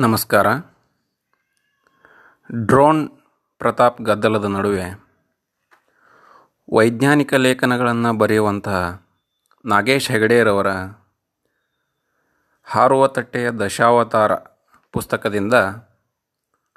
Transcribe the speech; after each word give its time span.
ನಮಸ್ಕಾರ. 0.00 0.46
ಡ್ರೋನ್ 2.52 3.10
ಪ್ರತಾಪ್ 3.58 4.00
ಗದ್ದಲದ 4.00 4.44
ನಡುವೆ 4.44 5.06
ವೈಜ್ಞಾನಿಕ 6.72 7.34
ಲೇಖನಗಳನ್ನು 7.34 8.18
ಬರೆಯುವಂತಹ 8.18 9.06
ನಾಗೇಶ್ 9.64 10.10
ಹೆಗಡೆಯರವರ 10.10 10.66
ಹಾರುವ 12.64 13.06
ತಟ್ಟೆಯ 13.06 13.50
ದಶಾವತಾರ 13.50 14.34
ಪುಸ್ತಕದಿಂದ 14.92 15.54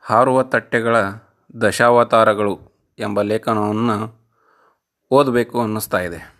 ಹಾರುವ 0.02 0.44
ತಟ್ಟೆಗಳ 0.44 0.96
ದಶಾವತಾರಗಳು 1.62 2.60
ಎಂಬ 3.00 3.22
ಲೇಖನವನ್ನು 3.22 4.20
ಓದಬೇಕು 5.12 5.62
ಅನ್ನಿಸ್ತಾ 5.62 6.00
ಇದೆ. 6.00 6.36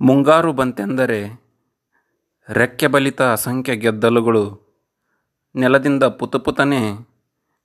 ಮುಂಗಾರು 0.00 0.52
ಬಂತೆಂದರೆ 0.52 1.51
ರೆಕ್ಕೆ 2.48 2.86
ಬಲಿತ 2.86 3.22
ಅಸಂಖ್ಯ 3.22 3.76
ಗೆದ್ದಲುಗಳು 3.76 4.60
ನೆಲದಿಂದ 5.54 6.02
ಪುತಪುತನೆ 6.02 6.92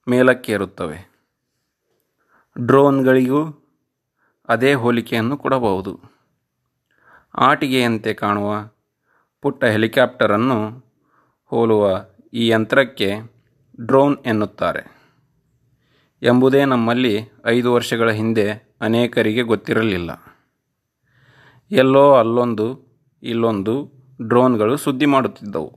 ಮೇಲಕ್ಕೇರುತ್ತವೆ. 0.07 1.11
ಡ್ರೋನ್ಗಳಿಗೂ 2.65 3.69
ಅದೇ 4.47 4.73
ಹೋಲಿಕೆಯನ್ನು 4.73 5.37
ಕೊಡಬಹುದು. 5.37 5.99
ಆಟಿಗೆಯಂತೆ 7.35 8.13
ಕಾಣುವ 8.13 8.69
ಪುಟ್ಟ 9.41 9.63
ಹೆಲಿಕಾಪ್ಟರನ್ನು 9.63 10.85
ಹೋಲುವ 11.45 12.05
ಈ 12.33 12.49
ಯಂತ್ರಕ್ಕೆ 12.49 13.15
ಡ್ರೋನ್ 13.81 14.17
ಎನ್ನುತ್ತಾರೆ. 14.25 15.11
ಎಂಬುದೇ 16.21 16.65
ನಮ್ಮಲ್ಲಿ 16.65 17.29
ಐದು 17.45 17.73
ವರ್ಷಗಳ 17.73 18.11
ಹಿಂದೆ 18.11 18.75
ಅನೇಕರಿಗೆ 18.81 19.41
ಗೊತ್ತಿರಲಿಲ್ಲ. 19.41 20.37
ಎಲ್ಲೋ 21.71 22.13
ಅಲ್ಲೊಂದು, 22.13 22.81
ಇಲ್ಲೊಂದು 23.23 23.96
ಡ್ರೋನ್ಗಳು 24.21 24.77
ಸುದ್ದಿ 24.77 25.05
ಮಾಡುತ್ತಿದ್ದವು. 25.05 25.73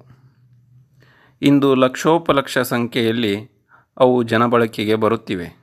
ಇಂದು 1.42 1.74
ಲಕ್ಷೋಪಲಕ್ಷ 1.74 2.58
ಸಂಖ್ಯೆಯಲ್ಲಿ 2.58 3.50
ಅವು 3.96 4.22
ಜನಬಳಕೆಗೆ 4.22 4.94
ಬರುತ್ತಿವೆ. 4.94 5.60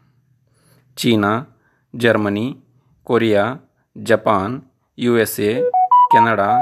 China, 0.95 1.59
Germany, 1.95 2.59
Korea, 3.03 3.55
Japan 4.03 4.61
U 4.97 5.17
S 5.17 5.39
A 5.39 5.63
Canada, 6.11 6.53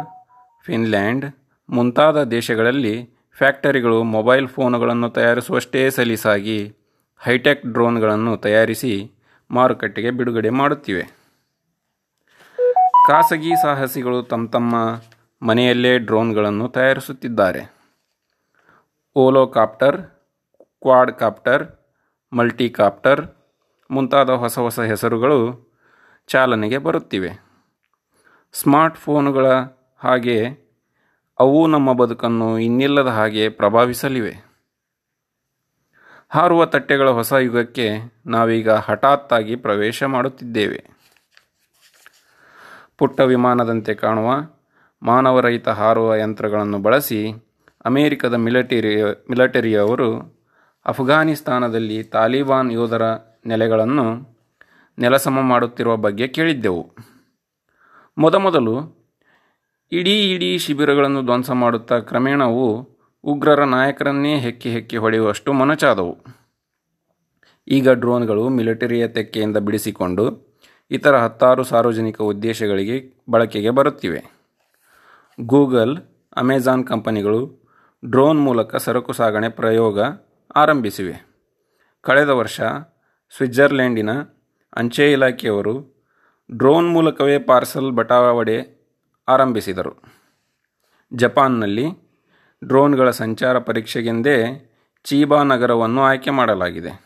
Finland 0.66 1.26
ಮುಂತಾದ 1.70 2.24
ದೇಶಗಳಲ್ಲಿ 2.24 3.10
ಫ್ಯಾಕ್ಟರಿಗಳು 3.32 4.04
ಮೊಬೈಲ್ 4.04 4.48
ಫೋನುಗಳನ್ನು 4.48 5.10
ತಯಾರಿಸುವಷ್ಟೇ 5.10 5.90
ಸಲೀಸಾಗಿ 5.90 6.74
ಹೈಟೆಕ್ 7.20 7.66
ಡ್ರೋನ್ಗಳನ್ನು 7.66 8.38
ತಯಾರಿಸಿ 8.38 9.12
ಮಾರುಕಟ್ಟೆಗೆ 9.52 10.12
ಬಿಡುಗಡೆ 10.12 10.50
ಮಾಡುತ್ತಿವೆ. 10.50 11.04
ಖಾಸಗಿ 13.08 13.56
ಸಾಹಸಿಗಳು 13.56 14.24
ತಮ್ಮ 14.24 14.48
ತಮ್ಮ 14.48 14.76
ಮನೆಯಲ್ಲೇ 15.42 15.98
ಡ್ರೋನ್ಗಳನ್ನು 15.98 16.70
ತಯಾರಿಸುತ್ತಿದ್ದಾರೆ. 16.70 17.76
ಓಲೋಕಾಪ್ಟರ್ 19.16 20.02
ಕ್ವಾಡ್ 20.82 21.12
ಕಾಪ್ಟರ್ 21.12 21.68
ಮಲ್ಟಿಕಾಪ್ಟರ್ 22.34 23.28
ಮುಂತಾದ 23.92 24.30
ಹೊಸ 24.30 24.60
ಹೊಸ 24.60 24.80
ಹೆಸರುಗಳು 24.80 25.66
ಚಾಲನೆಗೆ 26.28 26.78
ಬರುತ್ತಿವೆ. 26.78 27.46
ಸ್ಮಾರ್ಟ್ 28.54 28.98
ಫೋನುಗಳ 28.98 29.46
ಹಾಗೆ 29.98 30.66
ಅವು 31.40 31.68
ನಮ್ಮ 31.68 31.94
ಬದುಕನ್ನು 31.94 32.60
ಇನ್ನಿಲ್ಲದ 32.60 33.08
ಹಾಗೆ 33.08 33.50
ಪ್ರಭಾವಿಸಲಿವೆ. 33.50 34.46
ಹಾರುವ 36.30 36.66
ತಟ್ಟೆಗಳ 36.66 37.10
ಹೊಸ 37.10 37.34
ಯುಗಕ್ಕೆ 37.34 37.90
ನಾವೀಗ 38.26 38.70
ಹಠಾತ್ತಾಗಿ 38.70 39.56
ಪ್ರವೇಶ 39.56 40.04
ಮಾಡುತ್ತಿದ್ದೇವೆ. 40.04 40.86
ಪುಟ್ಟ 42.98 43.20
ವಿಮಾನದಂತೆ 43.20 43.94
ಕಾಣುವ 43.94 44.32
ಮಾನವರಹಿತ 45.02 45.70
ಹಾರುವ 45.70 46.16
ಯಂತ್ರಗಳನ್ನು 46.16 46.80
ಬಳಸಿ 46.80 47.34
ಅಮೇರಿಕದ 47.86 48.34
ಮಿಲಿಟರಿ, 48.34 49.02
ಮಿಲಿಟರಿಯವರು 49.04 50.36
ಅಫ್ಘಾನಿಸ್ತಾನದಲ್ಲಿ 50.86 52.04
ತಾಲಿಬಾನ್ 52.04 52.72
ಯೋಧರ 52.72 53.02
ನೆಲೆಗಳನ್ನು 53.46 54.36
ನೆಲಸಮ 55.00 55.42
ಮಾಡುತ್ತಿರುವ 55.42 55.96
ಬಗ್ಗೆ 55.96 56.28
ಕೇಳಿದ್ದೆವು. 56.28 56.96
ಮೊದಮೊದಲು 58.18 59.06
ಇಡೀ 59.92 60.32
ಇಡೀ 60.32 60.58
ಶಿಬಿರಗಳನ್ನು 60.58 61.22
ಧ್ವಂಸ 61.22 61.52
ಮಾಡುತ್ತಾ 61.52 62.00
ಕ್ರಮೇಣವು 62.00 62.90
ಉಗ್ರರ 63.24 63.64
ನಾಯಕರನ್ನೇ 63.64 64.40
ಹೆಕ್ಕಿ 64.40 64.72
ಹೆಕ್ಕಿ 64.72 64.98
ಹೊಡೆಯುವಷ್ಟು 64.98 65.54
ಮೊನಚಾದವು. 65.54 66.18
ಈಗ 67.68 67.90
ಡ್ರೋನ್ಗಳು 67.90 68.50
ಮಿಲಿಟರಿಯ 68.50 69.08
ತೆಕ್ಕೆಯಿಂದ 69.08 69.58
ಬಿಡಿಸಿಕೊಂಡು 69.58 70.56
ಇತರ 70.92 71.16
ಹತ್ತಾರು 71.16 71.64
ಸಾರ್ವಜನಿಕ 71.64 72.22
ಉದ್ದೇಶಗಳಿಗೆ 72.22 73.24
ಬಳಕೆಗೆ 73.30 73.70
ಬರುತ್ತಿವೆ. 73.70 74.35
ಗೂಗಲ್, 75.40 75.98
ಅಮೆಜಾನ್ 76.38 76.88
ಕಂಪನಿಗಳು 76.88 77.70
ಡ್ರೋನ್ 78.06 78.42
ಮೂಲಕ 78.42 78.76
ಸರಕು 78.76 79.14
ಸಾಗಣೆ 79.14 79.50
ಪ್ರಯೋಗ 79.50 80.00
ಆರಂಭಿಸಿವೆ. 80.56 81.28
ಕಳೆದ 82.02 82.30
ವರ್ಷ 82.30 82.62
ಸ್ವಿಟ್ಜರ್ಲೆಂಡಿನ 83.38 84.10
ಅಂಚೆ 84.76 85.12
ಇಲಾಖೆಯವರು 85.12 86.06
ಡ್ರೋನ್ 86.52 86.90
ಮೂಲಕವೇ 86.90 87.40
ಪಾರ್ಸಲ್ 87.40 87.92
ಬಟಾವಡೆ 87.92 88.58
ಆರಂಭಿಸಿದರು. 89.28 90.02
ಜಪಾನ್ನಲ್ಲಿ 91.14 91.86
ಡ್ರೋನ್ಗಳ 92.64 93.10
ಸಂಚಾರ 93.10 93.60
ಪರೀಕ್ಷೆಗೆಂದೇ 93.60 94.38
ಚೀಬಾ 95.04 95.44
ನಗರವನ್ನು 95.44 96.04
ಆಯ್ಕೆ 96.04 96.30
ಮಾಡಲಾಗಿದೆ. 96.30 97.06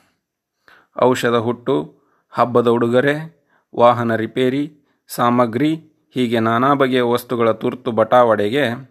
ಔಷಧ 1.03 1.35
ಹುಟ್ಟು, 1.35 1.75
ಹಬ್ಬದ 2.29 2.67
ಉಡುಗೊರೆ, 2.67 3.15
ವಾಹನ 3.75 4.15
ರಿಪೇರಿ, 4.15 4.93
ಸಾಮಗ್ರಿ 5.07 5.98
ಹೀಗೆ 6.13 6.39
ನಾನಾ 6.39 6.73
ಬಗೆಯ 6.73 7.01
ವಸ್ತುಗಳ 7.01 7.51
ತುರ್ತು 7.51 7.91
ಬಟಾವಡೆಗೆ 7.91 8.89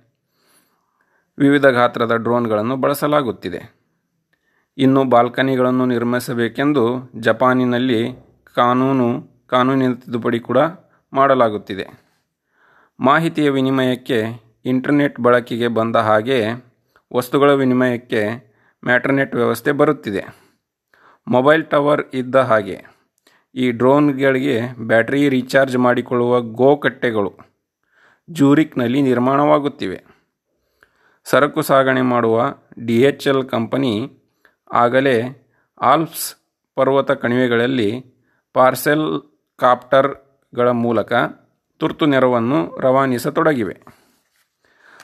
ವಿವಿಧ 1.39 1.67
ಗಾತ್ರದ 1.67 2.15
ಡ್ರೋನ್ಗಳನ್ನು 2.17 2.77
ಬಳಸಲಾಗುತ್ತಿದೆ. 2.77 3.79
ಇನ್ನು 4.79 5.05
ಬಾಲ್ಕನಿಗಳನ್ನು 5.05 5.87
ನಿರ್ಮಿಸಬೇಕೆಂದು 5.87 7.11
ಜಪಾನಿನಲ್ಲಿ 7.21 8.13
ಕಾನೂನು, 8.55 9.09
ಕಾನೂನಿನ 9.47 9.95
ತಿದ್ದುಪಡಿ 9.95 10.41
ಕೂಡ 10.41 10.59
ಮಾಡಲಾಗುತ್ತಿದೆ. 11.13 11.87
ಮಾಹಿತಿಯ 13.01 13.51
ವಿನಿಮಯಕ್ಕೆ 13.51 14.25
ಇಂಟರ್ನೆಟ್ 14.65 15.21
ಬಳಕೆಗೆ 15.21 15.69
ಬಂದ 15.69 15.97
ಹಾಗೆ 15.97 16.47
ವಸ್ತುಗಳ 17.17 17.53
ವಿನಿಮಯಕ್ಕೆ 17.53 18.23
ಮ್ಯಾಟರ್ನೆಟ್ 18.85 19.35
ವ್ಯವಸ್ಥೆ 19.35 19.73
ಬರುತ್ತಿದೆ. 19.73 20.25
ಮೊಬೈಲ್ 21.29 21.67
ಟವರ್ 21.67 22.03
ಇದ್ದ 22.15 22.37
ಹಾಗೆ. 22.37 22.98
ಈ 23.59 23.71
ಡ್ರೋನ್ಗಳಿಗೆ 23.71 24.61
ಬ್ಯಾಟರಿ 24.87 25.29
ರೀಚಾರ್ಜ್ 25.29 25.77
ಮಾಡಿಕೊಳ್ಳುವ 25.77 26.41
ಗೋ 26.41 26.77
ಕಟ್ಟೆಗಳು 26.77 27.33
ಜೂರಿಕ್ನಲ್ಲಿ 28.31 29.03
ನಿರ್ಮಾಣವಾಗುತ್ತಿವೆ. 29.03 30.05
ಸರಕು 31.25 31.63
ಸಾಗಣೆ 31.63 32.03
ಮಾಡುವ 32.03 32.55
ಡಿ 32.87 33.03
ಎಚ್ 33.03 33.29
ಎಲ್ 33.29 33.49
ಕಂಪನಿ 33.49 34.13
ಆಗಲೇ 34.73 35.47
ಆಲ್ಪ್ಸ್ 35.81 36.37
ಪರ್ವತ 36.75 37.11
ಕಣಿವೆಗಳಲ್ಲಿ 37.11 38.05
ಪಾರ್ಸೆಲ್ 38.53 39.23
ಕಾಪ್ಟರ್ಗಳ 39.57 40.69
ಮೂಲಕ 40.69 41.13
ತುರ್ತು 41.77 42.07
ನೆರವನ್ನು 42.07 42.77
ರವಾನಿಸತೊಡಗಿವೆ. 42.77 43.77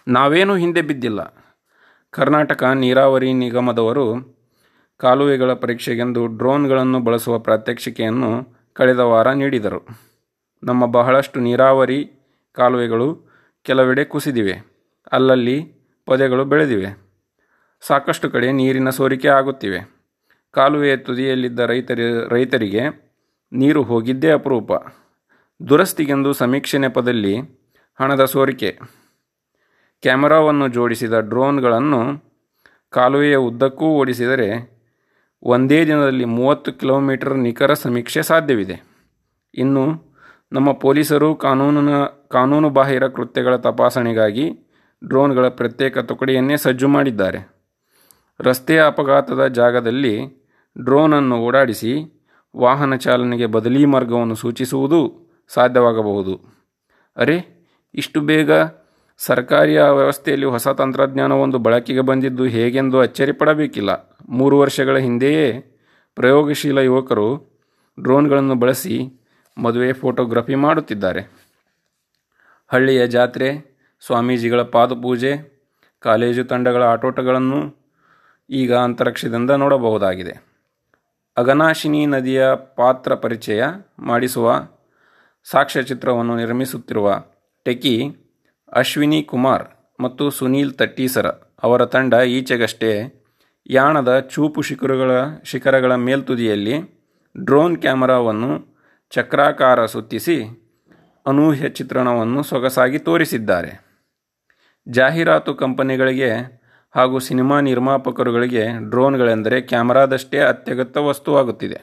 ನಾವೇನೂ 0.08 0.56
ಹಿಂದೆ 0.56 0.82
ಬಿದ್ದಿಲ್ಲ. 0.82 1.34
ಕರ್ನಾಟಕ 2.10 2.64
ನೀರಾವರಿ 2.64 3.32
ನಿಗಮದವರು 3.32 4.33
ಕಾಲುವೆಗಳ 4.98 5.52
ಪರೀಕ್ಷೆಗೆಂದು 5.52 6.26
ಡ್ರೋನ್ಗಳನ್ನು 6.26 7.00
ಬಳಸುವ 7.00 7.38
ಪ್ರಾತ್ಯಕ್ಷಿಕೆಯನ್ನು 7.38 8.48
ಕಳೆದ 8.72 8.98
ವಾರ 8.98 9.30
ನೀಡಿದರು. 9.30 9.86
ನಮ್ಮ 10.62 10.86
ಬಹಳಷ್ಟು 10.86 11.40
ನೀರಾವರಿ 11.40 12.12
ಕಾಲುವೆಗಳು 12.52 13.26
ಕೆಲವೆಡೆ 13.62 14.04
ಕುಸಿದಿವೆ. 14.04 14.74
ಅಲ್ಲಲ್ಲಿ 15.12 15.72
ಪೊದೆಗಳು 16.06 16.44
ಬೆಳೆದಿವೆ. 16.44 17.04
ಸಾಕಷ್ಟು 17.80 18.30
ಕಡೆ 18.30 18.52
ನೀರಿನ 18.52 18.90
ಸೋರಿಕೆ 18.90 19.28
ಆಗುತ್ತಿವೆ. 19.28 19.94
ಕಾಲುವೆಯ 20.50 20.96
ತುದಿಯಲ್ಲಿದ್ದ 20.96 21.60
ರೈತರಿ, 21.60 22.28
ರೈತರಿಗೆ 22.28 22.82
ನೀರು 23.52 23.82
ಹೋಗಿದ್ದೇ 23.82 24.30
ಅಪರೂಪ. 24.30 24.72
ದುರಸ್ತಿಗೆಂದು 25.68 26.32
ಸಮೀಕ್ಷೆ 26.32 26.78
ನೆಪದಲ್ಲಿ 26.78 27.38
ಹಣದ 28.00 28.24
ಸೋರಿಕೆ. 28.24 28.78
ಕ್ಯಾಮರಾವನ್ನು 30.02 30.68
ಜೋಡಿಸಿದ 30.68 31.18
ಡ್ರೋನ್ಗಳನ್ನು 31.18 32.34
ಕಾಲುವೆಯ 32.90 33.36
ಉದ್ದಕ್ಕೂ 33.36 33.86
ಓಡಿಸಿದರೆ 33.86 34.73
ಒಂದೇ 35.46 35.86
ದಿನದಲ್ಲಿ 35.86 36.24
ಮೂವತ್ತು 36.24 36.72
ಕಿಲೋಮೀಟರ್ 36.72 37.38
ನಿಖರ 37.38 37.74
ಸಮೀಕ್ಷೆ 37.74 38.22
ಸಾಧ್ಯವಿದೆ. 38.22 38.82
ಇನ್ನು, 39.54 40.14
ನಮ್ಮ 40.52 40.72
ಪೊಲೀಸರು 40.72 41.36
ಕಾನೂನಿನ 41.36 41.88
ಕಾನೂನು 42.30 42.70
ಬಾಹಿರ 42.70 43.08
ಕೃತ್ಯಗಳ 43.08 43.56
ತಪಾಸಣೆಗಾಗಿ 43.56 44.50
ಡ್ರೋನ್ಗಳ 45.06 45.48
ಪ್ರತ್ಯೇಕ 45.48 45.98
ತುಕಡಿಯನ್ನೇ 45.98 46.56
ಸಜ್ಜು 46.56 46.88
ಮಾಡಿದ್ದಾರೆ. 46.88 47.54
ರಸ್ತೆಯ 48.40 48.82
ಅಪಘಾತದ 48.86 49.46
ಜಾಗದಲ್ಲಿ 49.46 50.26
ಡ್ರೋನನ್ನು 50.84 51.36
ಓಡಾಡಿಸಿ 51.36 52.22
ವಾಹನ 52.56 52.94
ಚಾಲನೆಗೆ 52.94 53.46
ಬದಲಿ 53.46 53.84
ಮಾರ್ಗವನ್ನು 53.84 54.34
ಸೂಚಿಸುವುದು 54.34 55.30
ಸಾಧ್ಯವಾಗಬಹುದು. 55.48 56.40
ಅರೆ, 57.16 57.66
ಇಷ್ಟು 57.94 58.20
ಬೇಗ 58.20 58.50
ಸರ್ಕಾರಿ 59.18 59.78
ವ್ಯವಸ್ಥೆಯಲ್ಲಿ 59.78 60.46
ಹೊಸ 60.46 60.68
ತಂತ್ರಜ್ಞಾನವೊಂದು 60.68 61.58
ಬಳಕೆಗೆ 61.58 62.00
ಬಂದಿದ್ದು 62.00 62.44
ಹೇಗೆಂದು 62.44 63.00
ಅಚ್ಚರಿ 63.00 63.32
ಪಡಬೇಕಿಲ್ಲ. 63.32 64.13
ಮೂರು 64.28 64.58
ವರ್ಷಗಳ 64.58 64.96
ಹಿಂದೆಯೇ 64.96 65.60
ಪ್ರಯೋಗಶೀಲ 66.14 66.78
ಯುವಕರು 66.78 67.54
ಡ್ರೋನ್ಗಳನ್ನು 68.00 68.54
ಬಳಸಿ 68.54 69.24
ಮದುವೆ 69.58 69.92
ಫೋಟೋಗ್ರಫಿ 69.92 70.54
ಮಾಡುತ್ತಿದ್ದಾರೆ. 70.54 71.22
ಹಳ್ಳಿಯ 72.72 73.06
ಜಾತ್ರೆ, 73.06 73.48
ಸ್ವಾಮೀಜಿಗಳ 74.06 74.62
ಪಾದಪೂಜೆ, 74.62 75.64
ಕಾಲೇಜು 76.00 76.44
ತಂಡಗಳ 76.44 76.82
ಆಟೋಟಗಳನ್ನು 76.82 77.84
ಈಗ 78.50 78.74
ಅಂತರಿಕ್ಷದಿಂದ 78.74 79.50
ನೋಡಬಹುದಾಗಿದೆ. 79.50 80.54
ಅಗನಾಶಿನಿ 81.36 82.06
ನದಿಯ 82.06 82.44
ಪಾತ್ರ 82.76 83.14
ಪರಿಚಯ 83.14 83.64
ಮಾಡಿಸುವ 83.98 84.56
ಸಾಕ್ಷ್ಯಚಿತ್ರವನ್ನು 85.44 86.36
ನಿರ್ಮಿಸುತ್ತಿರುವ 86.36 87.24
ಟೆಕಿ 87.64 88.10
ಅಶ್ವಿನಿ 88.72 89.22
ಕುಮಾರ್ 89.22 89.68
ಮತ್ತು 90.00 90.30
ಸುನೀಲ್ 90.30 90.74
ತಟ್ಟೀಸರ 90.74 91.26
ಅವರ 91.62 91.84
ತಂಡ 91.84 92.14
ಈಚೆಗಷ್ಟೇ 92.14 93.20
ಯಾಣದ 93.66 94.20
ಚೂಪು 94.20 94.62
ಶಿಖರಗಳ 94.62 95.10
ಶಿಖರಗಳ 95.44 95.94
ಮೇಲ್ತುದಿಯಲ್ಲಿ 95.94 96.74
ಡ್ರೋನ್ 97.44 97.76
ಕ್ಯಾಮರಾವನ್ನು 97.76 98.76
ಚಕ್ರಾಕಾರ 99.10 99.86
ಸುತ್ತಿಸಿ 99.86 100.42
ಅನೂಹ್ಯ 101.26 101.68
ಚಿತ್ರಣವನ್ನು 101.68 102.42
ಸೊಗಸಾಗಿ 102.42 102.98
ತೋರಿಸಿದ್ದಾರೆ. 102.98 103.84
ಜಾಹೀರಾತು 104.88 105.54
ಕಂಪನಿಗಳಿಗೆ 105.54 106.30
ಹಾಗೂ 106.94 107.18
ಸಿನಿಮಾ 107.18 107.60
ನಿರ್ಮಾಪಕರುಗಳಿಗೆ 107.60 108.90
ಡ್ರೋನ್ಗಳೆಂದರೆ 108.90 109.60
ಕ್ಯಾಮರಾದಷ್ಟೇ 109.60 110.38
ಅತ್ಯಗತ್ಯ 110.38 111.00
ವಸ್ತುವಾಗುತ್ತಿದೆ. 111.00 111.80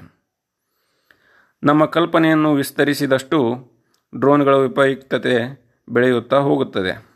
ನಮ್ಮ 1.63 1.85
ಕಲ್ಪನೆಯನ್ನು 1.85 2.53
ವಿಸ್ತರಿಸಿದಷ್ಟು 2.53 3.71
ಡ್ರೋನ್ಗಳ 4.19 4.55
ಉಪಯುಕ್ತತೆ 4.55 5.65
ಬೆಳೆಯುತ್ತಾ 5.89 6.37
ಹೋಗುತ್ತದೆ. 6.37 7.11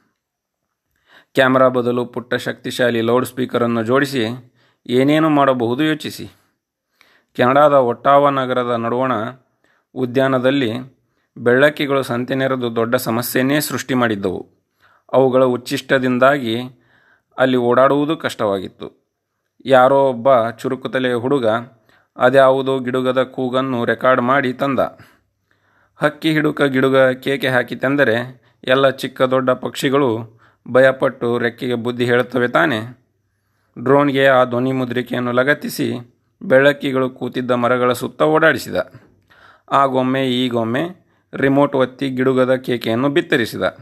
ಕ್ಯಾಮರಾ 1.34 1.68
ಬದಲು 1.68 2.06
ಪುಟ್ಟ 2.06 2.34
ಶಕ್ತಿಶಾಲಿ 2.34 3.02
ಲೌಡ್ 3.02 3.26
ಸ್ಪೀಕರನ್ನು 3.26 3.84
ಜೋಡಿಸಿ 3.84 4.55
ಏನೇನು 4.88 5.30
ಮಾಡಬಹುದು 5.30 5.84
ಯೋಚಿಸಿ. 5.84 6.30
ಕೆನಡಾದ 7.34 7.74
ಒಟ್ಟಾವ 7.74 8.30
ನಗರದ 8.30 8.76
ನಡುವಣ 8.78 9.12
ಉದ್ಯಾನದಲ್ಲಿ 9.96 10.72
ಬೆಳ್ಳಕ್ಕಿಗಳು 11.38 12.04
ಸಂತೆನೆರೆದು 12.04 12.76
ದೊಡ್ಡ 12.76 12.96
ಸಮಸ್ಯೆಯನ್ನೇ 12.96 13.60
ಸೃಷ್ಟಿ 13.60 13.94
ಮಾಡಿದ್ದವು. 13.94 14.50
ಅವುಗಳ 15.14 15.44
ಉಚ್ಚಿಷ್ಟದಿಂದಾಗಿ 15.44 16.62
ಅಲ್ಲಿ 17.38 17.58
ಓಡಾಡುವುದು 17.58 18.18
ಕಷ್ಟವಾಗಿತ್ತು. 18.18 19.06
ಯಾರೋ 19.66 20.10
ಒಬ್ಬ 20.10 20.50
ಚುರುಕುತಲೆಯ 20.50 21.14
ಹುಡುಗ 21.14 21.46
ಅದ್ಯಾವುದೋ 22.18 22.80
ಗಿಡುಗದ 22.80 23.24
ಕೂಗನ್ನು 23.24 23.86
ರೆಕಾರ್ಡ್ 23.86 24.22
ಮಾಡಿ 24.22 24.54
ತಂದ. 24.54 24.80
ಹಕ್ಕಿ 25.96 26.32
ಹಿಡುಕ 26.32 26.62
ಗಿಡುಗ 26.62 26.98
ಕೇಕೆ 26.98 27.48
ಹಾಕಿ 27.48 27.76
ತಂದರೆ 27.76 28.44
ಎಲ್ಲ 28.64 28.90
ಚಿಕ್ಕ 28.90 29.22
ದೊಡ್ಡ 29.22 29.50
ಪಕ್ಷಿಗಳು 29.50 30.40
ಭಯಪಟ್ಟು 30.72 31.38
ರೆಕ್ಕೆಗೆ 31.38 31.76
ಬುದ್ಧಿ 31.76 32.06
ಹೇಳುತ್ತವೆ 32.06 32.48
ತಾನೆ. 32.48 33.05
ಡ್ರೋನ್ಗೆ 33.80 34.28
ಆ 34.28 34.44
ಧ್ವನಿ 34.44 34.72
ಮುದ್ರಿಕೆಯನ್ನು 34.72 35.32
ಲಗತ್ತಿಸಿ 35.32 36.16
ಬೆಳಕಿಗಳು 36.42 37.10
ಕೂತಿದ್ದ 37.10 37.52
ಮರಗಳ 37.52 37.94
ಸುತ್ತ 37.94 38.22
ಓಡಾಡಿಸಿದ. 38.22 38.76
ಆಗೊಮ್ಮೆ 39.72 40.28
ಈಗೊಮ್ಮೆ 40.28 41.06
ರಿಮೋಟ್ 41.34 41.76
ಒತ್ತಿ 41.76 42.10
ಗಿಡುಗದ 42.10 42.56
ಕೇಕೆಯನ್ನು 42.56 43.10
ಬಿತ್ತರಿಸಿದ. 43.10 43.78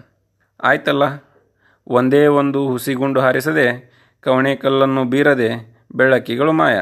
ಆಯ್ತಲ್ಲ? 0.63 1.04
ಒಂದೇ 1.88 2.28
ಒಂದು 2.28 2.68
ಹುಸಿಗುಂಡು 2.68 3.19
ಹಾರಿಸದೆ 3.19 3.94
ಕವಣೆಕಲ್ಲನ್ನು 4.22 5.06
ಬೀರದೆ 5.06 5.78
ಬೆಳಕಿಗಳು 5.95 6.51
ಮಾಯ. 6.51 6.81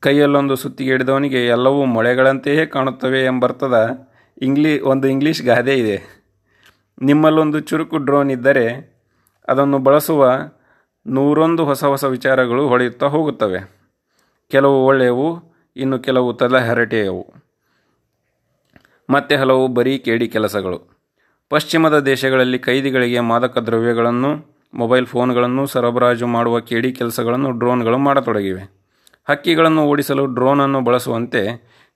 ಕೈಯಲ್ಲೊಂದು 0.00 0.56
ಸುತ್ತಿಗೆ 0.56 0.90
ಹಿಡಿದವನಿಗೆ 0.90 1.46
ಎಲ್ಲವೂ 1.46 1.84
ಮೊಳೆಗಳಂತೆಯೇ 1.84 2.66
ಕಾಣುತ್ತವೆ 2.66 3.24
ಎಂಬರ್ಥದ 3.24 3.90
ಇಂಗ್ಲಿ, 4.42 4.80
ಒಂದು 4.80 5.08
ಇಂಗ್ಲೀಷ್ 5.08 5.42
ಗಾದೆ 5.42 5.78
ಇದೆ. 5.78 6.24
ನಿಮ್ಮಲ್ಲೊಂದು 7.02 7.60
ಚುರುಕು 7.60 7.98
ಡ್ರೋನ್ 7.98 8.30
ಇದ್ದರೆ 8.30 8.96
ಅದನ್ನು 9.48 9.78
ಬಳಸುವ 9.78 10.32
ನೂರೊಂದು 11.08 11.64
ಹೊಸ 11.64 11.84
ಹೊಸ 11.84 12.04
ವಿಚಾರಗಳು 12.04 12.68
ಹೊಳೆಯುತ್ತಾ 12.68 13.06
ಹೋಗುತ್ತವೆ. 13.06 13.60
ಕೆಲವು 14.50 14.86
ಒಳ್ಳೆಯವು, 14.86 15.54
ಇನ್ನು 15.76 15.98
ಕೆಲವು 15.98 16.34
ತಲೆಹರಟೆಯವು 16.34 17.26
ಮತ್ತೆ 19.10 19.36
ಹಲವು 19.36 19.68
ಬರೀ 19.68 19.98
ಕೇಡಿ 19.98 20.28
ಕೆಲಸಗಳು. 20.28 20.98
ಪಶ್ಚಿಮದ 21.50 21.98
ದೇಶಗಳಲ್ಲಿ 21.98 22.58
ಕೈದಿಗಳಿಗೆ 22.58 23.20
ಮಾದಕ 23.20 23.58
ದ್ರವ್ಯಗಳನ್ನು, 23.58 24.58
ಮೊಬೈಲ್ 24.74 25.06
ಫೋನ್ಗಳನ್ನು 25.06 25.66
ಸರಬರಾಜು 25.66 26.26
ಮಾಡುವ 26.26 26.60
ಕೇಡಿ 26.60 26.92
ಕೆಲಸಗಳನ್ನು 26.92 27.50
ಡ್ರೋನ್ಗಳು 27.50 27.98
ಮಾಡತೊಡಗಿವೆ. 27.98 28.62
ಹಕ್ಕಿಗಳನ್ನು 29.28 29.84
ಓಡಿಸಲು 29.84 30.26
ಡ್ರೋನನ್ನು 30.26 30.80
ಬಳಸುವಂತೆ, 30.80 31.42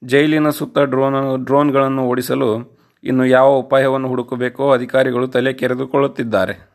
ಜೈಲಿನ 0.05 0.49
ಸುತ್ತ 0.49 0.79
ಡ್ರೋನ್, 0.79 1.45
ಡ್ರೋನ್ಗಳನ್ನು 1.45 2.03
ಓಡಿಸಲು 2.05 2.81
ಇನ್ನು 3.05 3.27
ಯಾವ 3.27 3.51
ಉಪಾಯವನ್ನು 3.51 4.09
ಹುಡುಕಬೇಕೋ 4.09 4.71
ಅಧಿಕಾರಿಗಳು 4.73 5.29
ತಲೆ 5.29 5.53
ಕೆರೆದುಕೊಳ್ಳುತ್ತಿದ್ದಾರೆ. 5.53 6.72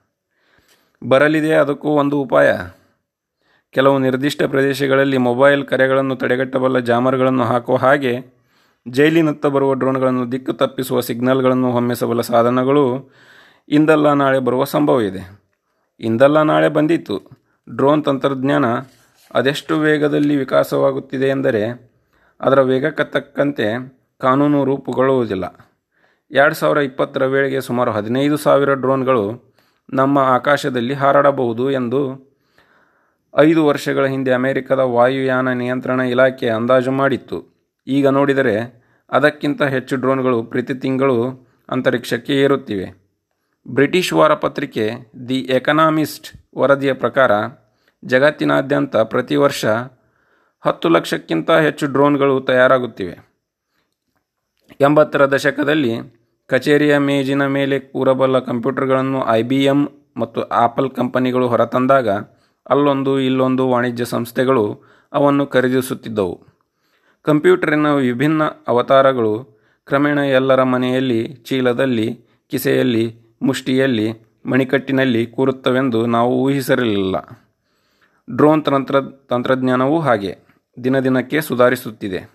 ಬರಲಿದೆ 1.04 1.54
ಅದಕ್ಕೂ 1.54 1.90
ಒಂದು 1.90 2.22
ಉಪಾಯ. 2.22 2.58
ಕೆಲವು 3.72 4.00
ನಿರ್ದಿಷ್ಟ 4.00 4.44
ಪ್ರದೇಶಗಳಲ್ಲಿ 4.44 5.18
ಮೊಬೈಲ್ 5.18 5.66
ಕರೆಗಳನ್ನು 5.66 6.16
ತಡೆಗಟ್ಟಬಲ್ಲ 6.16 6.80
ಜಾಮರ್ಗಳನ್ನು 6.80 7.44
ಹಾಕುವ 7.44 7.76
ಹಾಗೆ 7.76 8.38
ಜೈಲಿನತ್ತ 8.88 9.46
ಬರುವ 9.46 9.74
ಡ್ರೋನ್ಗಳನ್ನು 9.74 10.32
ದಿಕ್ಕು 10.32 10.54
ತಪ್ಪಿಸುವ 10.54 11.00
ಸಿಗ್ನಲ್ಗಳನ್ನು 11.00 11.72
ಹೊಮ್ಮಿಸಬಲ್ಲ 11.72 12.22
ಸಾಧನಗಳು 12.22 13.12
ಇಂದಲ್ಲ 13.70 14.14
ನಾಳೆ 14.14 14.40
ಬರುವ 14.40 14.64
ಸಂಭವ 14.64 15.02
ಇದೆ 15.02 15.42
ಇಂದಲ್ಲ 16.00 16.42
ನಾಳೆ 16.42 16.70
ಬಂದಿತ್ತು. 16.70 17.32
ಡ್ರೋನ್ 17.76 18.04
ತಂತ್ರಜ್ಞಾನ 18.04 18.66
ಅದೆಷ್ಟು 19.36 19.80
ವೇಗದಲ್ಲಿ 19.80 20.36
ವಿಕಾಸವಾಗುತ್ತಿದೆ 20.36 21.26
ಎಂದರೆ 21.26 21.94
ಅದರ 22.42 22.62
ವೇಗಕ್ಕೆ 22.62 23.12
ತಕ್ಕಂತೆ 23.12 23.66
ಕಾನೂನು 24.20 24.66
ರೂಪುಗೊಳ್ಳುವುದಿಲ್ಲ. 24.66 25.70
ಎರಡು 26.32 26.56
ಸಾವಿರ 26.56 26.78
ಇಪ್ಪತ್ತರ 26.78 27.26
ವೇಳೆಗೆ 27.26 27.62
ಸುಮಾರು 27.62 27.92
ಹದಿನೈದು 27.92 28.38
ಸಾವಿರ 28.38 28.74
ಡ್ರೋನ್ಗಳು 28.74 29.47
ನಮ್ಮ 29.94 30.18
ಆಕಾಶದಲ್ಲಿ 30.18 30.94
ಹಾರಾಡಬಹುದು 30.94 31.72
ಎಂದು 31.72 32.28
ಐದು 33.38 33.66
ವರ್ಷಗಳ 33.66 34.06
ಹಿಂದೆ 34.06 34.32
ಅಮೆರಿಕದ 34.32 34.80
ವಾಯುಯಾನ 34.80 35.52
ನಿಯಂತ್ರಣ 35.52 36.00
ಇಲಾಖೆ 36.00 36.50
ಅಂದಾಜು 36.50 36.92
ಮಾಡಿತ್ತು. 36.92 37.58
ಈಗ 37.88 38.08
ನೋಡಿದರೆ 38.08 38.86
ಅದಕ್ಕಿಂತ 39.12 39.62
ಹೆಚ್ಚು 39.62 39.96
ಡ್ರೋನ್ಗಳು 39.96 40.44
ಪ್ರತಿ 40.44 40.74
ತಿಂಗಳು 40.74 41.48
ಅಂತರಿಕ್ಷಕ್ಕೆ 41.70 42.34
ಏರುತ್ತಿವೆ. 42.34 43.08
ಬ್ರಿಟಿಷ್ 43.68 44.14
ವಾರಪತ್ರಿಕೆ 44.14 44.92
ದಿ 45.30 45.40
ಎಕನಾಮಿಸ್ಟ್ 45.40 46.58
ವರದಿಯ 46.58 46.94
ಪ್ರಕಾರ 46.94 47.32
ಜಗತ್ತಿನಾದ್ಯಂತ 48.06 48.96
ಪ್ರತಿ 48.96 49.36
ವರ್ಷ 49.36 49.66
ಹತ್ತು 50.66 50.90
ಲಕ್ಷಕ್ಕಿಂತ 50.90 51.52
ಹೆಚ್ಚು 51.52 51.88
ಡ್ರೋನ್ಗಳು 51.88 52.42
ತಯಾರಾಗುತ್ತಿವೆ. 52.42 53.28
ಎಂಬತ್ತರ 54.82 55.26
ದಶಕದಲ್ಲಿ 55.26 55.94
ಕಚೇರಿಯ 56.48 56.98
ಮೇಜಿನ 56.98 57.46
ಮೇಲೆ 57.46 57.80
ಕೂರಬಲ್ಲ 57.80 58.40
ಕಂಪ್ಯೂಟರ್ಗಳನ್ನು 58.40 59.28
ಐ 59.28 59.44
ಬಿ 59.44 59.64
ಎಂ 59.64 59.88
ಮತ್ತು 60.18 60.42
ಆಪಲ್ 60.42 60.90
ಕಂಪನಿಗಳು 60.90 61.48
ಹೊರತಂದಾಗ 61.48 62.10
ಅಲ್ಲೊಂದು 62.70 63.20
ಇಲ್ಲೊಂದು 63.20 63.70
ವಾಣಿಜ್ಯ 63.70 64.06
ಸಂಸ್ಥೆಗಳು 64.06 64.82
ಅವನ್ನು 65.14 65.48
ಖರೀದಿಸುತ್ತಿದ್ದವು. 65.48 66.42
ಕಂಪ್ಯೂಟರಿನ 67.22 67.88
ವಿಭಿನ್ನ 67.88 68.44
ಅವತಾರಗಳು 68.44 69.58
ಕ್ರಮೇಣ 69.86 70.18
ಎಲ್ಲರ 70.18 70.64
ಮನೆಯಲ್ಲಿ, 70.64 71.28
ಚೀಲದಲ್ಲಿ, 71.28 72.20
ಕಿಸೆಯಲ್ಲಿ, 72.50 73.16
ಮುಷ್ಟಿಯಲ್ಲಿ, 73.42 74.14
ಮಣಿಕಟ್ಟಿನಲ್ಲಿ 74.46 75.26
ಕೂರುತ್ತವೆಂದು 75.26 76.06
ನಾವು 76.06 76.42
ಊಹಿಸಿರಲಿಲ್ಲ 76.42 77.16
ಡ್ರೋನ್ 78.36 78.66
ತಂತ್ರ, 78.66 79.02
ತಂತ್ರಜ್ಞಾನವೂ 79.02 80.00
ಹಾಗೆ. 80.00 80.38
ದಿನದಿನಕ್ಕೆ 80.84 81.42
ಸುಧಾರಿಸುತ್ತಿದೆ. 81.42 82.30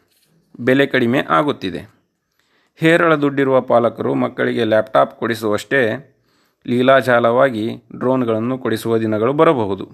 ಬೆಲೆ 0.61 0.87
ಕಡಿಮೆ 0.87 1.21
ಆಗುತ್ತಿದೆ. 1.29 2.02
ಹೇರಳ 2.81 3.15
ದುಡ್ಡಿರುವ 3.15 3.61
ಪಾಲಕರು 3.61 4.15
ಮಕ್ಕಳಿಗೆ 4.15 4.65
ಲ್ಯಾಪ್ಟಾಪ್ 4.65 5.19
ಕೊಡಿಸುವಷ್ಟೇ 5.19 5.81
ಲೀಲಾಜಾಲವಾಗಿ 6.67 7.65
ಡ್ರೋನ್ಗಳನ್ನು 7.97 8.59
ಕೊಡಿಸುವ 8.59 8.99
ದಿನಗಳು 8.99 9.33
ಬರಬಹುದು. 9.33 9.85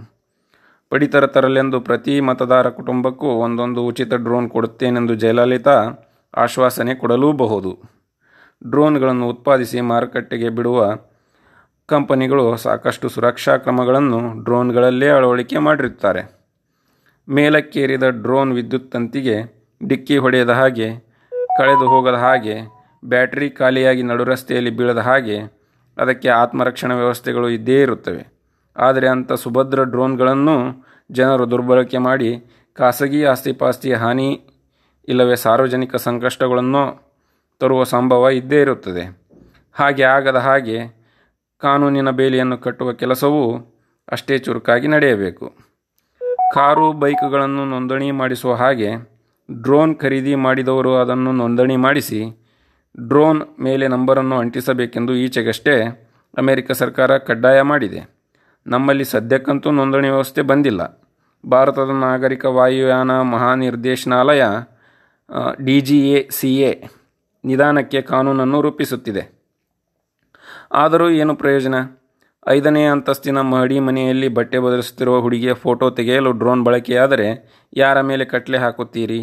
ಪಡಿತರ 0.90 1.26
ತರಲೆಂದು 1.26 1.80
ಪ್ರತಿ 1.80 2.20
ಮತದಾರ 2.20 2.68
ಕುಟುಂಬಕ್ಕೂ 2.68 3.26
ಒಂದೊಂದು 3.26 3.86
ಉಚಿತ 3.86 4.14
ಡ್ರೋನ್ 4.14 4.50
ಕೊಡುತ್ತೇನೆಂದು 4.50 5.14
ಜಯಲಲಿತಾ 5.14 5.76
ಆಶ್ವಾಸನೆ 6.36 6.94
ಕೊಡಲೂಬಹುದು. 6.94 7.72
ಡ್ರೋನ್ಗಳನ್ನು 8.66 9.28
ಉತ್ಪಾದಿಸಿ 9.28 9.80
ಮಾರುಕಟ್ಟೆಗೆ 9.80 10.48
ಬಿಡುವ 10.48 10.78
ಕಂಪನಿಗಳು 11.86 12.56
ಸಾಕಷ್ಟು 12.56 13.08
ಸುರಕ್ಷಾ 13.08 13.56
ಕ್ರಮಗಳನ್ನು 13.56 14.44
ಡ್ರೋನ್ಗಳಲ್ಲೇ 14.44 15.08
ಅಳವಡಿಕೆ 15.08 15.58
ಮಾಡಿರುತ್ತಾರೆ. 15.58 16.22
ಮೇಲಕ್ಕೇರಿದ 17.28 18.02
ಡ್ರೋನ್ 18.22 18.52
ವಿದ್ಯುತ್ 18.52 18.92
ತಂತಿಗೆ 18.92 19.36
ಡಿಕ್ಕಿ 19.86 20.16
ಹೊಡೆಯದ 20.16 20.50
ಹಾಗೆ 20.50 21.07
ಕಳೆದು 21.58 21.88
ಹೋಗದ 21.88 22.14
ಹಾಗೆ, 22.14 22.56
ಬ್ಯಾಟರಿ 23.04 23.50
ಖಾಲಿಯಾಗಿ 23.50 24.02
ನಡುರಸ್ತೆಯಲ್ಲಿ 24.02 24.70
ಬೀಳದ 24.70 24.98
ಹಾಗೆ, 24.98 25.38
ಅದಕ್ಕೆ 25.96 26.28
ಆತ್ಮರಕ್ಷಣಾ 26.28 26.94
ವ್ಯವಸ್ಥೆಗಳು 26.94 27.48
ಇದ್ದೇ 27.48 27.82
ಇರುತ್ತವೆ. 27.82 28.26
ಆದರೆ 28.76 29.08
ಅಂಥ 29.08 29.32
ಸುಭದ್ರ 29.32 29.82
ಡ್ರೋನ್ಗಳನ್ನು 29.82 30.56
ಜನರು 31.10 31.50
ದುರ್ಬಳಕೆ 31.50 31.98
ಮಾಡಿ, 31.98 32.30
ಖಾಸಗಿ 32.74 33.24
ಆಸ್ತಿಪಾಸ್ತಿಯ 33.24 33.94
ಹಾನಿ 33.94 34.40
ಇಲ್ಲವೇ 35.08 35.36
ಸಾರ್ವಜನಿಕ 35.36 35.96
ಸಂಕಷ್ಟಗಳನ್ನು 35.96 36.82
ತರುವ 37.60 37.84
ಸಂಭವ 37.84 38.28
ಇದ್ದೇ 38.28 38.60
ಇರುತ್ತದೆ. 38.60 39.04
ಹಾಗೆ 39.72 40.02
ಆಗದ 40.02 40.36
ಹಾಗೆ, 40.36 40.78
ಕಾನೂನಿನ 41.58 42.10
ಬೇಲಿಯನ್ನು 42.10 42.58
ಕಟ್ಟುವ 42.58 42.92
ಕೆಲಸವೂ 42.92 43.44
ಅಷ್ಟೇ 44.12 44.38
ಚುರುಕಾಗಿ 44.38 44.88
ನಡೆಯಬೇಕು. 44.88 45.46
ಕಾರು, 46.54 46.92
ಬೈಕ್ಗಳನ್ನು 46.92 47.64
ನೋಂದಣಿ 47.64 48.10
ಮಾಡಿಸುವ 48.10 48.54
ಹಾಗೆ 48.54 49.17
ಡ್ರೋನ್ 49.50 49.96
ಖರೀದಿ 49.96 50.34
ಮಾಡಿದವರು 50.34 50.96
ಅದನ್ನು 50.96 51.32
ನೋಂದಣಿ 51.32 51.76
ಮಾಡಿಸಿ, 51.76 52.20
ಡ್ರೋನ್ 53.08 53.42
ಮೇಲೆ 53.60 53.88
ನಂಬರನ್ನು 53.88 54.36
ಅಂಟಿಸಬೇಕೆಂದು 54.38 55.14
ಈಚೆಗಷ್ಟೇ 55.14 55.74
ಅಮೆರಿಕ 56.38 56.70
ಸರ್ಕಾರ 56.72 57.18
ಕಡ್ಡಾಯ 57.18 57.62
ಮಾಡಿದೆ. 57.62 58.00
ನಮ್ಮಲ್ಲಿ 58.66 59.04
ಸದ್ಯಕ್ಕಂತೂ 59.04 59.70
ನೋಂದಣಿ 59.70 60.08
ವ್ಯವಸ್ಥೆ 60.08 60.42
ಬಂದಿಲ್ಲ. 60.42 61.02
ಭಾರತದ 61.46 61.90
ನಾಗರಿಕ 61.90 62.44
ವಾಯುಯಾನ 62.44 63.20
ಮಹಾನಿರ್ದೇಶನಾಲಯ 63.20 64.44
D 65.64 65.80
G 65.80 66.10
A, 66.10 66.28
C 66.30 66.56
A 66.56 66.72
ನಿಧಾನಕ್ಕೆ 67.44 68.02
ಕಾನೂನನ್ನು 68.02 68.60
ರೂಪಿಸುತ್ತಿದೆ. 68.62 69.22
ಆದರೂ 70.72 71.10
ಏನು 71.10 71.34
ಪ್ರಯೋಜನ? 71.36 71.74
ಐದನೇ 72.48 72.84
ಅಂತಸ್ತಿನ 72.84 73.40
ಮಹಡಿ 73.40 73.78
ಮನೆಯಲ್ಲಿ 73.78 74.28
ಬಟ್ಟೆ 74.28 74.58
ಬದಲಿಸುತ್ತಿರುವ 74.58 75.20
ಹುಡುಗಿಯ 75.20 75.54
ಫೋಟೋ 75.54 75.90
ತೆಗೆಯಲು 75.90 76.32
ಡ್ರೋನ್ 76.32 76.64
ಬಳಕೆಯಾದರೆ 76.64 77.26
ಯಾರ 77.76 78.00
ಮೇಲೆ 78.00 78.24
ಕಟ್ಲೆ 78.24 78.58
ಹಾಕುತ್ತೀರಿ? 78.58 79.20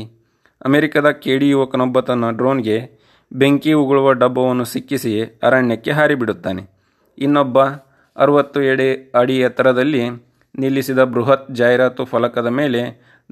ಅಮೆರಿಕದ 0.66 1.10
ಕೇಡಿ 1.10 1.50
ಯುವಕನೊಬ್ಬ 1.50 2.00
ತನ್ನ 2.00 2.30
ಡ್ರೋನ್ಗೆ 2.30 2.90
ಬೆಂಕಿ 3.34 3.74
ಉಗುಳುವ 3.74 4.12
ಡಬ್ಬವನ್ನು 4.14 4.66
ಸಿಕ್ಕಿಸಿ 4.66 5.40
ಅರಣ್ಯಕ್ಕೆ 5.44 5.92
ಹಾರಿಬಿಡುತ್ತಾನೆ. 5.92 6.70
ಇನ್ನೊಬ್ಬ 7.18 7.64
ಅರುವತ್ತು 8.18 8.62
ಎಡೆ 8.62 9.12
ಅಡಿ 9.20 9.40
ಎತ್ತರದಲ್ಲಿ 9.40 10.10
ನಿಲ್ಲಿಸಿದ 10.60 11.04
ಬೃಹತ್ 11.04 11.52
ಜಾಹೀರಾತು 11.52 12.06
ಫಲಕದ 12.06 12.48
ಮೇಲೆ 12.48 12.82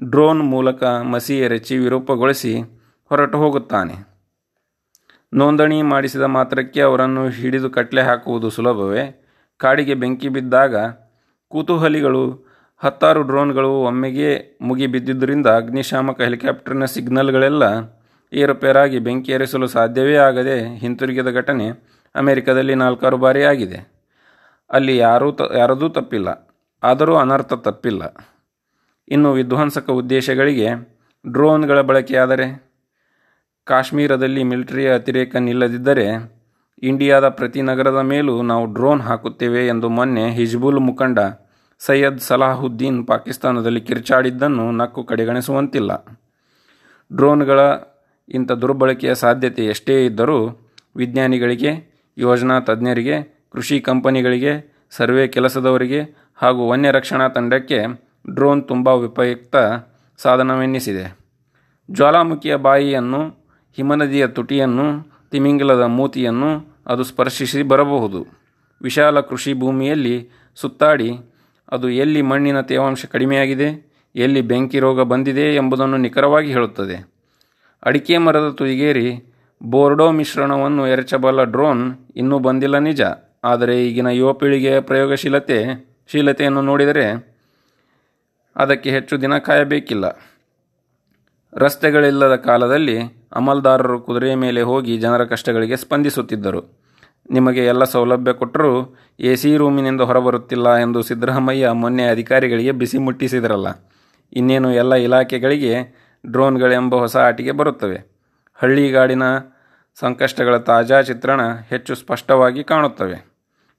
ಡ್ರೋನ್ 0.04 0.42
ಮೂಲಕ 0.42 0.84
ಮಸಿ 0.84 1.38
ಎರಚಿ 1.38 1.76
ವಿರೂಪಗೊಳಿಸಿ 1.76 2.60
ಹೊರಟು 3.08 3.38
ಹೋಗುತ್ತಾನೆ. 3.38 3.94
ನೋಂದಣಿ 5.34 5.82
ಮಾಡಿಸಿದ 5.82 6.22
ಮಾತ್ರಕ್ಕೆ 6.22 6.80
ಅವರನ್ನು 6.80 7.28
ಹಿಡಿದು 7.28 7.70
ಕಟ್ಲೆ 7.70 8.02
ಹಾಕುವುದು 8.02 8.50
ಸುಲಭವೇ? 8.50 9.24
ಕಾಡಿಗೆ 9.56 9.94
ಬೆಂಕಿ 9.94 10.28
ಬಿದ್ದಾಗ 10.28 10.76
ಕುತೂಹಲಿಗಳು 11.48 12.53
ಹತ್ತಾರು 12.84 13.22
ಡ್ರೋನ್ಗಳು 13.22 13.82
ಒಮ್ಮೆಗೆ 13.82 14.58
ಮುಗಿ 14.60 14.86
ಬಿದ್ದಿದ್ದರಿಂದ 14.86 15.46
ಅಗ್ನಿಶಾಮಕ 15.46 16.20
ಹೆಲಿಕಾಪ್ಟರ್ನ 16.20 16.84
ಸಿಗ್ನಲ್ಗಳೆಲ್ಲ 16.84 17.62
ಏರುಪೇರಾಗಿ 18.32 18.98
ಬೆಂಕಿ 18.98 19.32
ಏರಿಸಲು 19.32 19.66
ಸಾಧ್ಯವೇ 19.66 20.16
ಆಗದೆ 20.16 20.76
ಹಿಂತಿರುಗಿದ 20.76 21.30
ಘಟನೆ 21.34 21.66
ಅಮೆರಿಕದಲ್ಲಿ 22.14 22.74
ನಾಲ್ಕಾರು 22.74 23.16
ಬಾರಿ 23.16 23.42
ಆಗಿದೆ. 23.44 23.78
ಅಲ್ಲಿ 24.70 24.96
ಯಾರೂ 24.96 25.32
ತ 25.32 25.40
ಯಾರದೂ 25.56 25.88
ತಪ್ಪಿಲ್ಲ. 25.88 26.28
ಆದರೂ 26.82 27.16
ಅನರ್ಥ 27.16 27.52
ತಪ್ಪಿಲ್ಲ. 27.52 28.02
ಇನ್ನು 29.08 29.32
ವಿಧ್ವಂಸಕ 29.32 29.90
ಉದ್ದೇಶಗಳಿಗೆ 29.90 30.68
ಡ್ರೋನ್ಗಳ 31.28 31.80
ಬಳಕೆಯಾದರೆ 31.80 32.46
ಕಾಶ್ಮೀರದಲ್ಲಿ 33.66 34.42
ಮಿಲಿಟರಿಯ 34.42 34.94
ಅತಿರೇಕ 34.94 35.36
ನಿಲ್ಲದಿದ್ದರೆ 35.36 36.06
ಇಂಡಿಯಾದ 36.82 37.28
ಪ್ರತಿ 37.28 37.62
ನಗರದ 37.62 38.00
ಮೇಲೂ 38.00 38.42
ನಾವು 38.42 38.66
ಡ್ರೋನ್ 38.74 39.00
ಹಾಕುತ್ತೇವೆ 39.00 39.66
ಎಂದು 39.66 39.88
ಮೊನ್ನೆ 39.88 40.30
ಹಿಜ್ಬುಲ್ 40.30 40.80
ಮುಖಂಡ 40.80 41.18
ಸೈಯದ್ 41.86 42.20
ಸಲಾಹುದ್ದೀನ್ 42.20 43.06
ಪಾಕಿಸ್ತಾನದಲ್ಲಿ 43.06 43.80
ಕಿರ್ಚಾಡಿದ್ದನ್ನು 43.80 44.70
ನಕ್ಕು 44.70 45.04
ಕಡೆಗಣಿಸುವಂತಿಲ್ಲ. 45.04 46.04
ಡ್ರೋನ್ಗಳ 47.12 47.60
ಇಂಥ 48.28 48.52
ದುರ್ಬಳಕೆಯ 48.52 49.14
ಸಾಧ್ಯತೆ 49.14 49.66
ಎಷ್ಟೇ 49.66 50.06
ಇದ್ದರೂ 50.06 50.38
ವಿಜ್ಞಾನಿಗಳಿಗೆ, 50.96 51.72
ಯೋಜನಾ 52.18 52.60
ತಜ್ಞರಿಗೆ, 52.60 53.16
ಕೃಷಿ 53.52 53.80
ಕಂಪನಿಗಳಿಗೆ, 53.80 54.52
ಸರ್ವೆ 54.90 55.28
ಕೆಲಸದವರಿಗೆ 55.28 56.32
ಹಾಗೂ 56.36 56.68
ವನ್ಯ 56.68 56.90
ರಕ್ಷಣಾ 56.90 57.28
ತಂಡಕ್ಕೆ 57.28 57.80
ಡ್ರೋನ್ 58.34 58.68
ತುಂಬ 58.68 58.90
ಉಪಯುಕ್ತ 58.90 59.56
ಸಾಧನವೆನ್ನಿಸಿದೆ. 60.18 61.18
ಜ್ವಾಲಾಮುಖಿಯ 61.90 62.56
ಬಾಯಿಯನ್ನು, 62.56 63.50
ಹಿಮನದಿಯ 63.76 64.26
ತುಟಿಯನ್ನು, 64.26 64.86
ತಿಮಿಂಗಲದ 65.30 65.82
ಮೂತಿಯನ್ನು 65.82 66.50
ಅದು 66.86 67.04
ಸ್ಪರ್ಶಿಸಿ 67.04 67.62
ಬರಬಹುದು. 67.62 68.26
ವಿಶಾಲ 68.82 69.20
ಕೃಷಿ 69.20 69.54
ಭೂಮಿಯಲ್ಲಿ 69.54 70.30
ಸುತ್ತಾಡಿ 70.56 71.10
ಅದು 71.72 71.90
ಎಲ್ಲಿ 71.90 72.22
ಮಣ್ಣಿನ 72.22 72.60
ತೇವಾಂಶ 72.60 73.04
ಕಡಿಮೆಯಾಗಿದೆ, 73.04 73.68
ಎಲ್ಲಿ 74.14 74.40
ಬೆಂಕಿ 74.40 74.78
ರೋಗ 74.78 75.02
ಬಂದಿದೆ 75.02 75.54
ಎಂಬುದನ್ನು 75.54 75.96
ನಿಖರವಾಗಿ 75.96 76.52
ಹೇಳುತ್ತದೆ. 76.52 76.96
ಅಡಿಕೆ 77.82 78.18
ಮರದ 78.18 78.48
ತುದಿಗೇರಿ 78.50 79.08
ಬೋರ್ಡೋ 79.62 80.10
ಮಿಶ್ರಣವನ್ನು 80.10 80.86
ಎರಚಬಲ್ಲ 80.86 81.42
ಡ್ರೋನ್ 81.44 81.84
ಇನ್ನೂ 82.16 82.38
ಬಂದಿಲ್ಲ 82.38 82.78
ನಿಜ. 82.78 83.02
ಆದರೆ 83.44 83.86
ಈಗಿನ 83.86 84.06
ಯುವ 84.06 84.32
ಪೀಳಿಗೆಯ 84.32 84.80
ಪ್ರಯೋಗಶೀಲತೆ, 84.80 85.58
ಶೀಲತೆಯನ್ನು 86.12 86.62
ನೋಡಿದರೆ 86.62 87.06
ಅದಕ್ಕೆ 88.56 88.90
ಹೆಚ್ಚು 88.90 89.20
ದಿನ 89.20 89.38
ಕಾಯಬೇಕಿಲ್ಲ. 89.38 90.06
ರಸ್ತೆಗಳಿಲ್ಲದ 91.52 92.34
ಕಾಲದಲ್ಲಿ 92.34 92.98
ಅಮಲ್ದಾರರು 93.32 94.00
ಕುದುರೆಯ 94.00 94.34
ಮೇಲೆ 94.34 94.62
ಹೋಗಿ 94.62 94.98
ಜನರ 94.98 95.24
ಕಷ್ಟಗಳಿಗೆ 95.24 95.76
ಸ್ಪಂದಿಸುತ್ತಿದ್ದರು. 95.76 96.83
ನಿಮಗೆ 97.30 97.64
ಎಲ್ಲ 97.64 97.84
ಸೌಲಭ್ಯ 97.84 98.32
ಕೊಟ್ಟರೂ 98.32 98.96
ಎ 99.20 99.36
ಸಿ 99.36 99.56
ರೂಮಿನಿಂದ 99.56 100.00
ಹೊರಬರುತ್ತಿಲ್ಲ 100.00 100.76
ಎಂದು 100.76 101.02
ಸಿದ್ದರಾಮಯ್ಯ 101.02 101.70
ಮೊನ್ನೆ 101.70 102.04
ಅಧಿಕಾರಿಗಳಿಗೆ 102.06 102.72
ಬಿಸಿ 102.72 102.98
ಮುಟ್ಟಿಸಿದರಲ್ಲ. 102.98 103.68
ಇನ್ನೇನು 104.32 104.72
ಎಲ್ಲ 104.72 104.94
ಇಲಾಖೆಗಳಿಗೆ 104.94 105.74
ಡ್ರೋನ್ಗಳೆಂಬ 106.26 106.94
ಹೊಸ 106.94 107.16
ಆಟಿಗೆ 107.16 107.52
ಬರುತ್ತವೆ. 107.52 107.98
ಹಳ್ಳಿಗಾಡಿನ 108.54 109.22
ಸಂಕಷ್ಟಗಳ 110.00 110.56
ತಾಜಾ 110.56 111.00
ಚಿತ್ರಣ 111.00 111.40
ಹೆಚ್ಚು 111.70 111.94
ಸ್ಪಷ್ಟವಾಗಿ 111.94 112.64
ಕಾಣುತ್ತವೆ. 112.64 113.18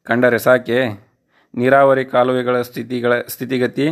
ಕಂಡರೆ 0.03 0.37
ಸಾಕೆ, 0.37 0.79
ನೀರಾವರಿ 1.55 2.05
ಕಾಲುವೆಗಳ 2.05 2.61
ಸ್ಥಿತಿಗಳ 2.61 3.13
ಸ್ಥಿತಿಗತಿ, 3.27 3.87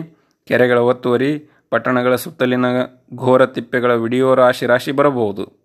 ಕೆರೆಗಳ 0.48 0.78
ಒತ್ತುವರಿ, 0.78 1.50
ಪಟ್ಟಣಗಳ 1.70 2.16
ಸುತ್ತಲಿನ 2.16 2.66
ಘೋರ 3.16 3.46
ತಿಪ್ಪೆಗಳ 3.46 3.94
ವಿಡಿಯೋ 3.94 4.36
ರಾಶಿ 4.36 4.66
ರಾಶಿ 4.66 4.92
ಬರಬಹುದು. 4.92 5.64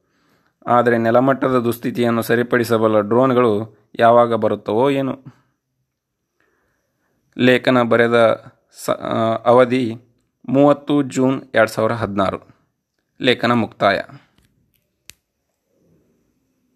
ಆದರೆ 0.66 0.99
ನೆಲಮಟ್ಟದ 0.99 1.59
ದುಸ್ಥಿತಿಯನ್ನು 1.59 2.23
ಸರಿಪಡಿಸಬಲ್ಲ 2.23 3.00
ಡ್ರೋನ್ಗಳು 3.00 3.77
ಯಾವಾಗ 3.95 4.35
ಬರುತ್ತವೋ 4.35 4.90
ಏನು. 4.90 5.25
ಲೇಖನ 7.38 7.83
ಬರೆದ 7.83 8.45
ಸ 8.85 8.90
ಅವಧಿ 9.45 9.97
ಮೂವತ್ತು 10.49 11.02
ಜೂನ್ 11.02 11.42
ಎರಡು 11.54 11.71
ಸಾವಿರ 11.71 11.92
ಹದಿನಾರು. 11.92 12.40
ಲೇಖನ 13.21 13.52
ಮುಕ್ತಾಯ. 13.52 14.00